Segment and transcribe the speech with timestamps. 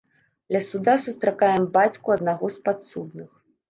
[0.55, 3.29] Ля суда сустракаем бацьку аднаго з падсудных.